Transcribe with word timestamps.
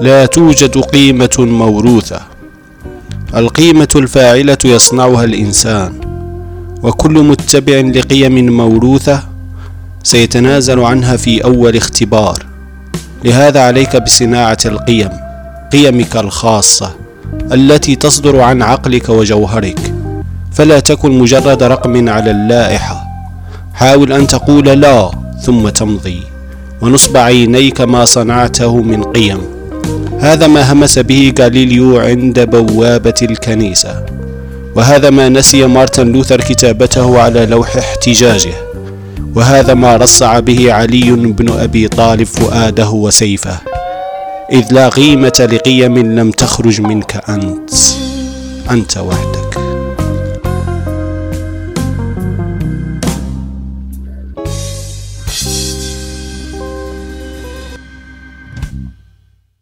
لا 0.00 0.26
توجد 0.26 0.78
قيمة 0.78 1.36
موروثة. 1.38 2.20
القيمة 3.34 3.88
الفاعلة 3.96 4.58
يصنعها 4.64 5.24
الإنسان. 5.24 5.92
وكل 6.82 7.12
متبع 7.12 7.80
لقيم 7.80 8.56
موروثة 8.56 9.22
سيتنازل 10.02 10.80
عنها 10.80 11.16
في 11.16 11.44
أول 11.44 11.76
اختبار. 11.76 12.46
لهذا 13.24 13.60
عليك 13.60 13.96
بصناعة 13.96 14.58
القيم 14.66 15.08
قيمك 15.72 16.16
الخاصة 16.16 16.94
التي 17.52 17.96
تصدر 17.96 18.40
عن 18.40 18.62
عقلك 18.62 19.08
وجوهرك. 19.08 19.94
فلا 20.52 20.80
تكن 20.80 21.18
مجرد 21.18 21.62
رقم 21.62 22.08
على 22.08 22.30
اللائحة. 22.30 23.02
حاول 23.74 24.12
أن 24.12 24.26
تقول 24.26 24.64
لا 24.64 25.10
ثم 25.42 25.68
تمضي 25.68 26.22
ونصب 26.80 27.16
عينيك 27.16 27.80
ما 27.80 28.04
صنعته 28.04 28.76
من 28.76 29.02
قيم. 29.02 29.59
هذا 30.20 30.46
ما 30.46 30.72
همس 30.72 30.98
به 30.98 31.34
غاليليو 31.40 31.98
عند 31.98 32.40
بوابة 32.40 33.14
الكنيسة. 33.22 34.04
وهذا 34.74 35.10
ما 35.10 35.28
نسي 35.28 35.66
مارتن 35.66 36.12
لوثر 36.12 36.40
كتابته 36.40 37.20
على 37.20 37.46
لوح 37.46 37.76
احتجاجه. 37.76 38.54
وهذا 39.34 39.74
ما 39.74 39.96
رصع 39.96 40.38
به 40.38 40.72
علي 40.72 41.10
بن 41.10 41.48
أبي 41.50 41.88
طالب 41.88 42.26
فؤاده 42.26 42.90
وسيفه. 42.90 43.58
إذ 44.52 44.64
لا 44.70 44.88
قيمة 44.88 45.48
لقيم 45.52 45.98
لم 45.98 46.30
تخرج 46.30 46.80
منك 46.80 47.22
أنت. 47.28 47.70
أنت 48.70 48.96
وحدك 48.98 49.29